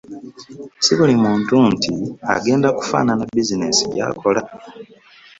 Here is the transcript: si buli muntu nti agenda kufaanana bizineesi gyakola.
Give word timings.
si 0.83 0.91
buli 0.97 1.15
muntu 1.23 1.55
nti 1.71 1.93
agenda 2.35 2.67
kufaanana 2.77 3.23
bizineesi 3.33 3.83
gyakola. 3.93 4.41